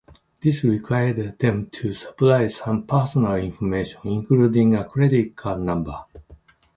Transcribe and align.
This 0.39 0.63
required 0.63 1.37
them 1.37 1.69
to 1.69 1.93
supply 1.93 2.47
some 2.47 2.87
personal 2.87 3.35
information, 3.35 3.99
including 4.05 4.73
a 4.73 4.83
credit 4.85 5.35
card 5.35 5.59
number. 5.61 6.03